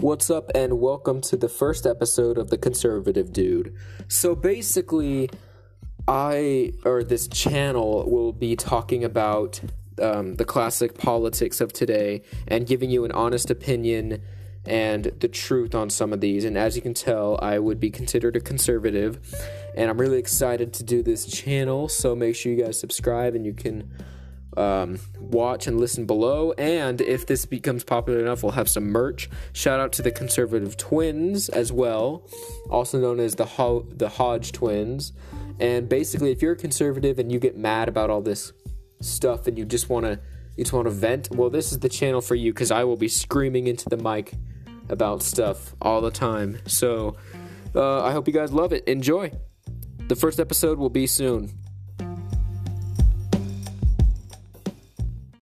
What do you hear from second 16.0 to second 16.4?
of